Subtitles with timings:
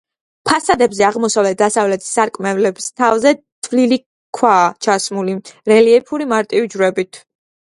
[0.49, 3.33] ფასადებზე აღმოსავლეთ-დასავლეთის სარკმლების თავზე
[3.67, 4.01] თლილი
[4.39, 5.37] ქვაა ჩასმული
[5.73, 7.23] რელიეფური მარტივი ჯვრებით.